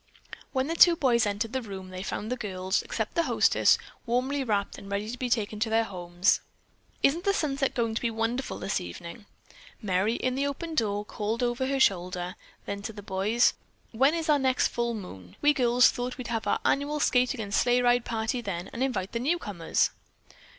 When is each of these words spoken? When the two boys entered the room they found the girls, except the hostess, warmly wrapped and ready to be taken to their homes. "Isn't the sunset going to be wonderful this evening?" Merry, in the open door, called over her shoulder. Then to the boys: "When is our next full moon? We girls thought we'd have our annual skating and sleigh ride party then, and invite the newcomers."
When 0.51 0.65
the 0.65 0.73
two 0.75 0.95
boys 0.95 1.27
entered 1.27 1.53
the 1.53 1.61
room 1.61 1.89
they 1.89 2.01
found 2.01 2.31
the 2.31 2.35
girls, 2.35 2.81
except 2.81 3.13
the 3.13 3.21
hostess, 3.29 3.77
warmly 4.07 4.43
wrapped 4.43 4.79
and 4.79 4.89
ready 4.89 5.07
to 5.11 5.17
be 5.19 5.29
taken 5.29 5.59
to 5.59 5.69
their 5.69 5.83
homes. 5.83 6.41
"Isn't 7.03 7.23
the 7.23 7.35
sunset 7.35 7.75
going 7.75 7.93
to 7.93 8.01
be 8.01 8.09
wonderful 8.09 8.57
this 8.57 8.81
evening?" 8.81 9.27
Merry, 9.79 10.15
in 10.15 10.33
the 10.33 10.47
open 10.47 10.73
door, 10.73 11.05
called 11.05 11.43
over 11.43 11.67
her 11.67 11.79
shoulder. 11.79 12.35
Then 12.65 12.81
to 12.81 12.93
the 12.93 13.03
boys: 13.03 13.53
"When 13.91 14.15
is 14.15 14.27
our 14.27 14.39
next 14.39 14.69
full 14.69 14.95
moon? 14.95 15.35
We 15.39 15.53
girls 15.53 15.91
thought 15.91 16.17
we'd 16.17 16.29
have 16.29 16.47
our 16.47 16.59
annual 16.65 16.99
skating 16.99 17.39
and 17.39 17.53
sleigh 17.53 17.81
ride 17.83 18.03
party 18.03 18.41
then, 18.41 18.71
and 18.73 18.81
invite 18.81 19.11
the 19.11 19.19
newcomers." 19.19 19.91